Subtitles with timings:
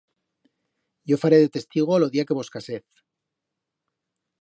[1.09, 2.85] Yo faré de testigo lo día que vos casez.